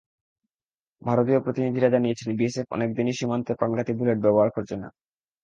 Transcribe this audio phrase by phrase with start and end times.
[1.01, 4.87] ভারতীয় প্রতিনিধিরা জানিয়েছেন, বিএসএফ অনেক দিনই সীমান্তে প্রাণঘাতী বুলেট ব্যবহার করছে না।